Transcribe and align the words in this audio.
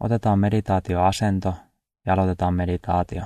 Otetaan 0.00 0.38
meditaatioasento 0.38 1.54
ja 2.06 2.14
aloitetaan 2.14 2.54
meditaatio. 2.54 3.22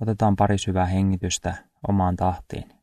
Otetaan 0.00 0.36
pari 0.36 0.58
syvää 0.58 0.86
hengitystä 0.86 1.54
omaan 1.88 2.16
tahtiin. 2.16 2.79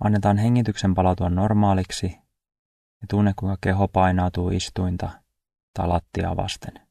Annetaan 0.00 0.38
hengityksen 0.38 0.94
palautua 0.94 1.30
normaaliksi 1.30 2.06
ja 3.00 3.06
tunne 3.10 3.32
kuinka 3.36 3.58
keho 3.60 3.88
painautuu 3.88 4.50
istuinta 4.50 5.10
tai 5.74 5.88
lattiaa 5.88 6.36
vasten. 6.36 6.86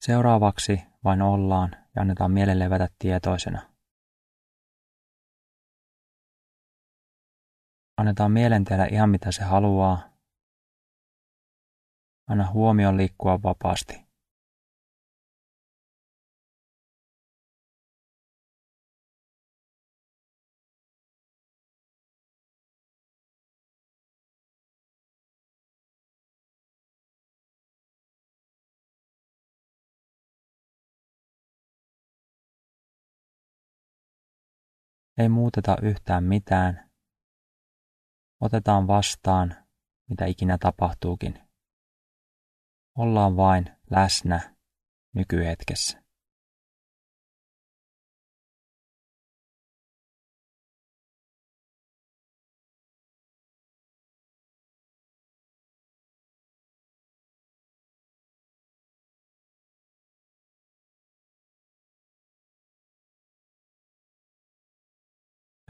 Seuraavaksi 0.00 0.82
vain 1.04 1.22
ollaan 1.22 1.70
ja 1.96 2.02
annetaan 2.02 2.32
mielen 2.32 2.58
levätä 2.58 2.88
tietoisena. 2.98 3.69
Annetaan 8.00 8.32
mielen 8.32 8.64
tehdä 8.64 8.86
ihan 8.86 9.10
mitä 9.10 9.32
se 9.32 9.44
haluaa. 9.44 10.12
Anna 12.28 12.50
huomion 12.50 12.96
liikkua 12.96 13.42
vapaasti. 13.42 14.06
Ei 35.18 35.28
muuteta 35.28 35.76
yhtään 35.82 36.24
mitään. 36.24 36.89
Otetaan 38.40 38.86
vastaan, 38.86 39.56
mitä 40.08 40.26
ikinä 40.26 40.58
tapahtuukin. 40.58 41.38
Ollaan 42.98 43.36
vain 43.36 43.70
läsnä 43.90 44.56
nykyhetkessä. 45.14 46.02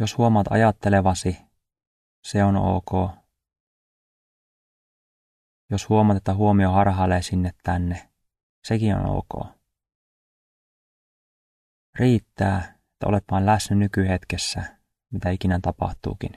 Jos 0.00 0.18
huomaat 0.18 0.46
ajattelevasi 0.50 1.49
se 2.22 2.44
on 2.44 2.56
ok. 2.56 3.10
Jos 5.70 5.88
huomaat, 5.88 6.16
että 6.16 6.34
huomio 6.34 6.70
harhailee 6.70 7.22
sinne 7.22 7.50
tänne, 7.62 8.10
sekin 8.64 8.94
on 8.94 9.06
ok. 9.06 9.46
Riittää, 11.98 12.58
että 12.92 13.06
olet 13.06 13.24
vain 13.30 13.46
läsnä 13.46 13.76
nykyhetkessä, 13.76 14.78
mitä 15.10 15.30
ikinä 15.30 15.58
tapahtuukin. 15.62 16.32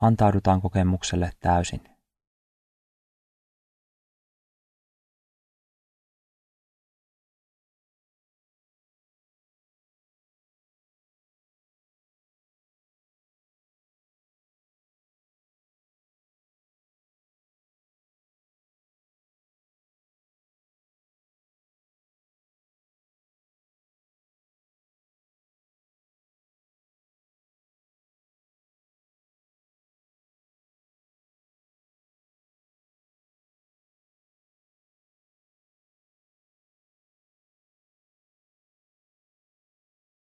Antaudutaan 0.00 0.60
kokemukselle 0.60 1.30
täysin. 1.40 1.93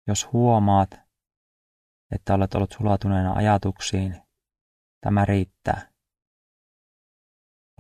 Jos 0.07 0.33
huomaat, 0.33 0.91
että 2.11 2.35
olet 2.35 2.55
ollut 2.55 2.73
sulatuneena 2.73 3.33
ajatuksiin, 3.33 4.23
tämä 5.01 5.25
riittää. 5.25 5.91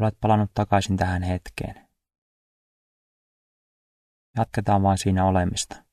Olet 0.01 0.15
palannut 0.21 0.51
takaisin 0.55 0.97
tähän 0.97 1.23
hetkeen. 1.23 1.89
Jatketaan 4.37 4.83
vain 4.83 4.99
siinä 4.99 5.25
olemista. 5.25 5.90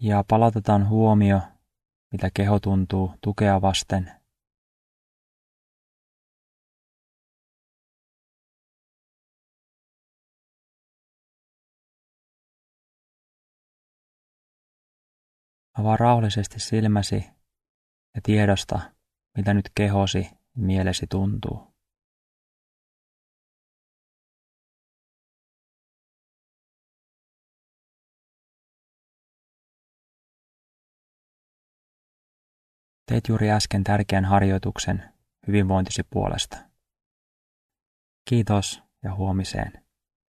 Ja 0.00 0.24
palautetaan 0.28 0.88
huomio, 0.88 1.40
mitä 2.12 2.30
keho 2.34 2.60
tuntuu 2.60 3.14
tukea 3.20 3.60
vasten. 3.60 4.12
Avaa 15.78 15.96
rauhallisesti 15.96 16.60
silmäsi 16.60 17.24
ja 18.14 18.20
tiedosta, 18.22 18.80
mitä 19.36 19.54
nyt 19.54 19.70
kehosi 19.74 20.30
mielesi 20.56 21.06
tuntuu. 21.06 21.77
Teit 33.08 33.28
juuri 33.28 33.50
äsken 33.50 33.84
tärkeän 33.84 34.24
harjoituksen 34.24 35.02
hyvinvointisi 35.46 36.02
puolesta. 36.02 36.56
Kiitos 38.28 38.82
ja 39.02 39.14
huomiseen. 39.14 39.87